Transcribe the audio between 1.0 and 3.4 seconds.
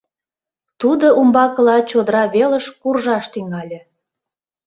умбакыла чодыра велыш куржаш